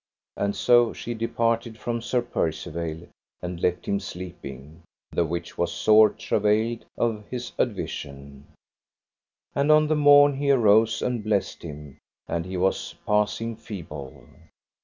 And 0.35 0.55
so 0.55 0.93
she 0.93 1.13
departed 1.13 1.77
from 1.77 2.01
Sir 2.01 2.23
Percivale 2.23 3.07
and 3.39 3.61
left 3.61 3.85
him 3.87 3.99
sleeping, 3.99 4.81
the 5.11 5.23
which 5.23 5.59
was 5.59 5.71
sore 5.71 6.09
travailed 6.09 6.85
of 6.97 7.23
his 7.29 7.51
advision. 7.59 8.45
And 9.53 9.71
on 9.71 9.85
the 9.87 9.95
morn 9.95 10.37
he 10.37 10.49
arose 10.49 11.03
and 11.03 11.23
blessed 11.23 11.61
him, 11.61 11.99
and 12.27 12.47
he 12.47 12.57
was 12.57 12.95
passing 13.05 13.55
feeble. 13.55 14.23